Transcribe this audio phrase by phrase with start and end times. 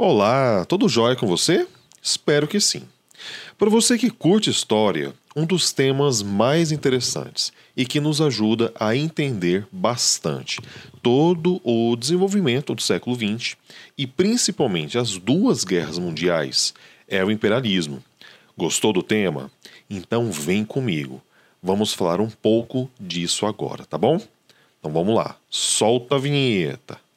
[0.00, 1.66] Olá, tudo jóia com você?
[2.00, 2.84] Espero que sim.
[3.58, 8.94] Para você que curte história, um dos temas mais interessantes e que nos ajuda a
[8.94, 10.60] entender bastante
[11.02, 13.56] todo o desenvolvimento do século XX
[13.98, 16.72] e principalmente as duas guerras mundiais
[17.08, 18.00] é o imperialismo.
[18.56, 19.50] Gostou do tema?
[19.90, 21.20] Então vem comigo.
[21.60, 24.20] Vamos falar um pouco disso agora, tá bom?
[24.78, 27.07] Então vamos lá, solta a vinheta.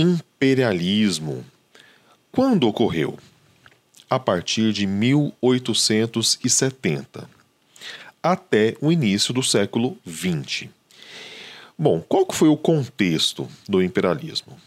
[0.00, 1.44] Imperialismo.
[2.32, 3.18] Quando ocorreu?
[4.08, 7.28] A partir de 1870,
[8.22, 10.70] até o início do século XX.
[11.78, 14.58] Bom, qual foi o contexto do imperialismo?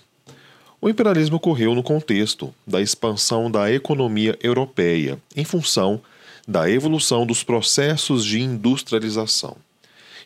[0.80, 6.00] O imperialismo ocorreu no contexto da expansão da economia europeia em função
[6.48, 9.58] da evolução dos processos de industrialização.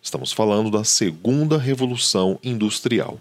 [0.03, 3.17] Estamos falando da Segunda Revolução Industrial.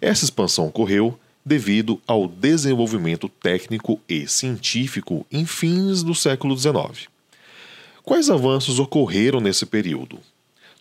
[0.00, 7.08] Essa expansão ocorreu devido ao desenvolvimento técnico e científico em fins do século XIX.
[8.02, 10.18] Quais avanços ocorreram nesse período?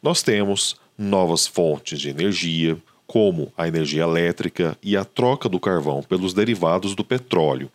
[0.01, 6.03] Nós temos novas fontes de energia, como a energia elétrica e a troca do carvão
[6.03, 7.71] pelos derivados do petróleo.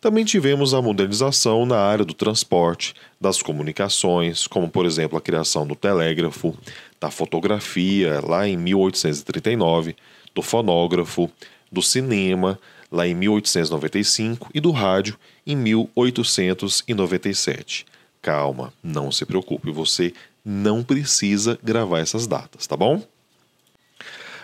[0.00, 5.66] Também tivemos a modernização na área do transporte, das comunicações, como por exemplo a criação
[5.66, 6.54] do telégrafo,
[7.00, 9.96] da fotografia lá em 1839,
[10.34, 11.30] do fonógrafo,
[11.70, 12.58] do cinema,
[12.90, 17.86] lá em 1895, e do rádio, em 1897.
[18.20, 20.12] Calma, não se preocupe, você
[20.44, 23.00] não precisa gravar essas datas, tá bom?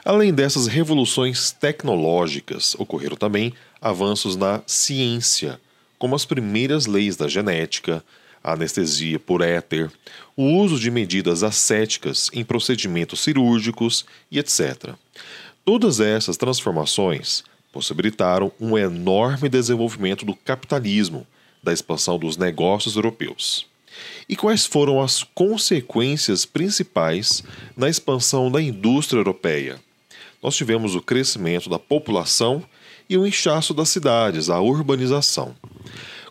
[0.05, 5.61] Além dessas revoluções tecnológicas, ocorreram também avanços na ciência,
[5.99, 8.03] como as primeiras leis da genética,
[8.43, 9.91] a anestesia por éter,
[10.35, 14.95] o uso de medidas ascéticas em procedimentos cirúrgicos e etc.
[15.73, 21.25] Todas essas transformações possibilitaram um enorme desenvolvimento do capitalismo,
[21.63, 23.69] da expansão dos negócios europeus.
[24.29, 27.45] E quais foram as consequências principais
[27.77, 29.79] na expansão da indústria europeia?
[30.43, 32.65] Nós tivemos o crescimento da população
[33.09, 35.55] e o inchaço das cidades, a urbanização.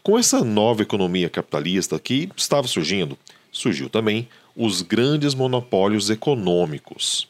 [0.03, 3.17] Com essa nova economia capitalista que estava surgindo,
[3.53, 7.25] surgiu também os grandes monopólios econômicos.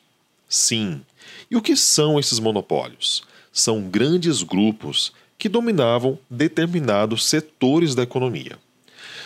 [0.49, 1.03] Sim,
[1.49, 3.23] e o que são esses monopólios?
[3.51, 8.57] São grandes grupos que dominavam determinados setores da economia.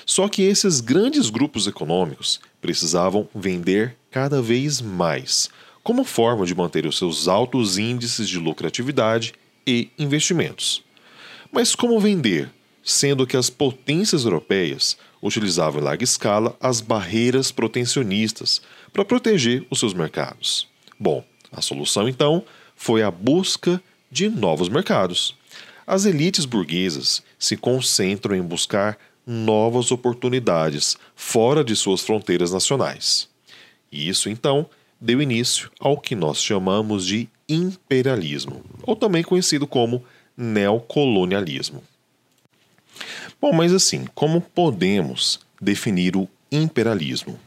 [0.05, 5.49] Só que esses grandes grupos econômicos precisavam vender cada vez mais,
[5.81, 9.33] como forma de manter os seus altos índices de lucratividade
[9.65, 10.83] e investimentos.
[11.51, 12.49] Mas como vender,
[12.83, 18.61] sendo que as potências europeias utilizavam em larga escala as barreiras protecionistas
[18.91, 20.67] para proteger os seus mercados?
[20.99, 22.43] Bom, a solução, então,
[22.75, 23.81] foi a busca
[24.11, 25.35] de novos mercados.
[25.85, 33.29] As elites burguesas se concentram em buscar novas oportunidades fora de suas fronteiras nacionais.
[33.91, 34.65] E isso, então,
[34.99, 40.03] deu início ao que nós chamamos de imperialismo, ou também conhecido como
[40.35, 41.83] neocolonialismo.
[43.39, 47.39] Bom, mas assim, como podemos definir o imperialismo?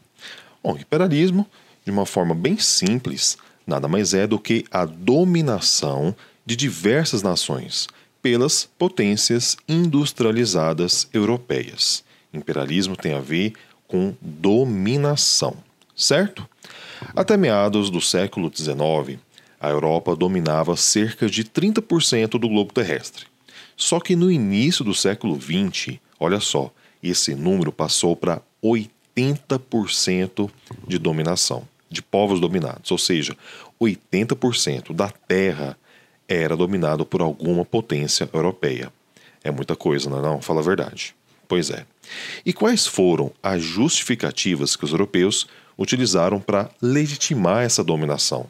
[0.63, 1.47] Bom, o imperialismo,
[1.85, 7.89] de uma forma bem simples, nada mais é do que a dominação de diversas nações
[8.23, 12.05] pelas potências industrializadas europeias.
[12.33, 13.55] Imperialismo tem a ver
[13.89, 15.57] com dominação,
[15.95, 16.49] certo?
[17.15, 19.19] Até meados do século XIX,
[19.61, 23.27] a Europa dominava cerca de 30% do globo terrestre.
[23.77, 26.73] Só que no início do século XX, olha só,
[27.03, 30.51] esse número passou para 80%
[30.87, 33.37] de dominação de povos dominados, ou seja,
[33.81, 35.77] 80% da terra
[36.29, 38.93] era dominado por alguma potência europeia.
[39.45, 40.43] É muita coisa, não é não?
[40.43, 41.15] Fala a verdade.
[41.47, 41.87] Pois é.
[42.45, 45.47] E quais foram as justificativas que os europeus
[45.79, 48.47] utilizaram para legitimar essa dominação?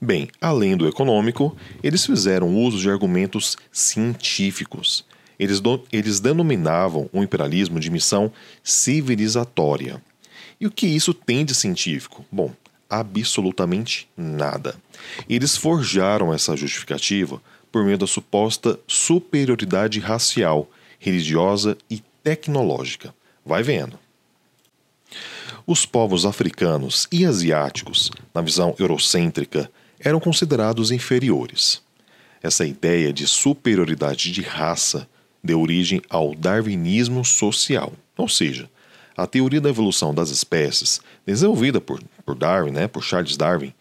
[0.00, 5.04] Bem, além do econômico, eles fizeram uso de argumentos científicos.
[5.38, 8.32] Eles, do, eles denominavam o imperialismo de missão
[8.62, 10.02] civilizatória.
[10.62, 12.24] E o que isso tem de científico?
[12.30, 12.54] Bom,
[12.88, 14.76] absolutamente nada.
[15.28, 17.42] Eles forjaram essa justificativa
[17.72, 20.70] por meio da suposta superioridade racial,
[21.00, 23.12] religiosa e tecnológica.
[23.44, 23.98] Vai vendo.
[25.66, 29.68] Os povos africanos e asiáticos, na visão eurocêntrica,
[29.98, 31.82] eram considerados inferiores.
[32.40, 35.08] Essa ideia de superioridade de raça
[35.42, 38.70] deu origem ao darwinismo social, ou seja,
[39.16, 43.72] a teoria da evolução das espécies, desenvolvida por, por Darwin, né, por Charles Darwin,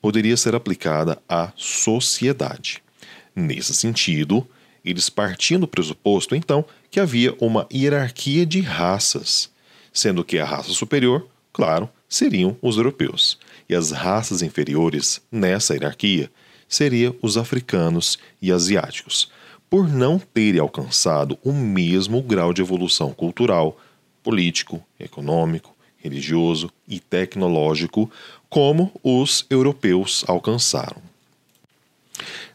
[0.00, 2.82] poderia ser aplicada à sociedade.
[3.34, 4.46] Nesse sentido,
[4.84, 9.50] eles partiam do pressuposto, então, que havia uma hierarquia de raças,
[9.92, 13.38] sendo que a raça superior, claro, seriam os europeus,
[13.68, 16.30] e as raças inferiores nessa hierarquia
[16.68, 19.30] seriam os africanos e asiáticos,
[19.68, 23.76] por não terem alcançado o mesmo grau de evolução cultural,
[24.26, 28.10] político, econômico, religioso e tecnológico
[28.50, 31.00] como os europeus alcançaram.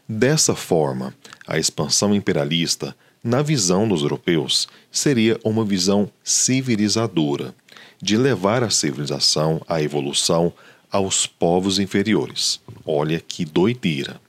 [0.06, 1.14] Dessa forma,
[1.46, 7.54] a expansão imperialista, na visão dos europeus, seria uma visão civilizadora,
[8.02, 10.52] de levar a civilização, a evolução,
[10.90, 12.60] aos povos inferiores.
[12.84, 14.20] Olha que doideira!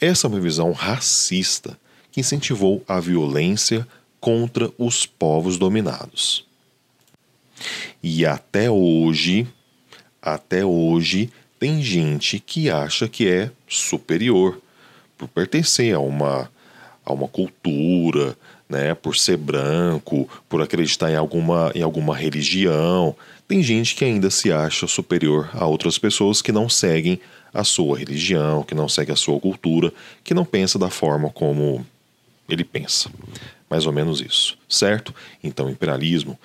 [0.00, 1.78] Essa é uma visão racista
[2.10, 3.86] que incentivou a violência
[4.18, 6.44] contra os povos dominados.
[8.02, 9.46] E até hoje,
[10.20, 14.60] até hoje, tem gente que acha que é superior
[15.16, 16.50] por pertencer a uma,
[17.04, 18.36] a uma cultura,
[18.68, 23.14] né, por ser branco, por acreditar em alguma, em alguma religião.
[23.48, 27.20] Tem gente que ainda se acha superior a outras pessoas que não seguem
[27.54, 29.92] a sua religião, que não segue a sua cultura,
[30.22, 31.86] que não pensa da forma como
[32.48, 33.10] ele pensa.
[33.70, 35.14] Mais ou menos isso, certo?
[35.42, 36.38] Então, imperialismo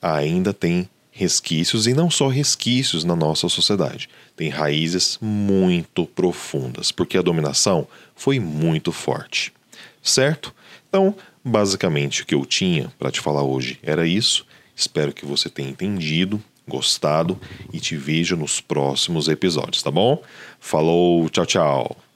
[0.00, 7.18] ainda tem resquícios e não só resquícios na nossa sociedade, tem raízes muito profundas, porque
[7.18, 9.52] a dominação foi muito forte.
[10.00, 10.54] Certo?
[10.88, 11.14] Então,
[11.44, 14.46] basicamente o que eu tinha para te falar hoje era isso.
[14.76, 17.38] Espero que você tenha entendido, gostado
[17.72, 20.22] e te vejo nos próximos episódios, tá bom?
[20.60, 22.07] Falou, tchau, tchau.